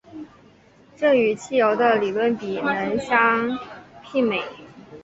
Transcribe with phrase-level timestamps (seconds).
[0.95, 3.51] 这与汽油的理论比能相
[4.03, 4.41] 媲美。